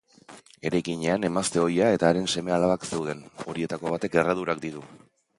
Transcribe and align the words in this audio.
Eraikinean 0.67 1.25
emazte 1.27 1.59
ohia 1.63 1.89
eta 1.97 2.07
haren 2.13 2.25
seme-alabak 2.33 2.87
zeuden, 2.89 3.21
horietako 3.53 3.91
batek 3.97 4.17
erredurak 4.23 4.65
ditu. 4.65 4.83